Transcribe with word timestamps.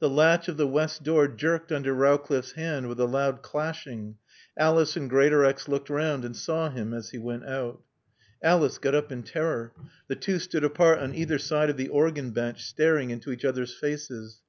The 0.00 0.10
latch 0.10 0.48
of 0.48 0.56
the 0.56 0.66
west 0.66 1.04
door 1.04 1.28
jerked 1.28 1.70
under 1.70 1.94
Rowcliffe's 1.94 2.54
hand 2.54 2.88
with 2.88 2.98
a 2.98 3.06
loud 3.06 3.42
clashing. 3.42 4.16
Alice 4.58 4.96
and 4.96 5.08
Greatorex 5.08 5.68
looked 5.68 5.88
round 5.88 6.24
and 6.24 6.34
saw 6.34 6.68
him 6.68 6.92
as 6.92 7.10
he 7.10 7.18
went 7.18 7.46
out. 7.46 7.80
Alice 8.42 8.78
got 8.78 8.96
up 8.96 9.12
in 9.12 9.22
terror. 9.22 9.72
The 10.08 10.16
two 10.16 10.40
stood 10.40 10.64
apart 10.64 10.98
on 10.98 11.14
either 11.14 11.38
side 11.38 11.70
of 11.70 11.76
the 11.76 11.90
organ 11.90 12.32
bench, 12.32 12.64
staring 12.64 13.10
into 13.10 13.30
each 13.30 13.44
other's 13.44 13.72
faces. 13.78 14.40